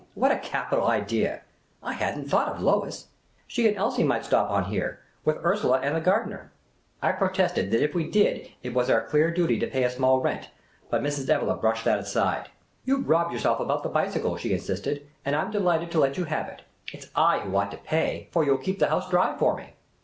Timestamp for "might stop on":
4.03-4.63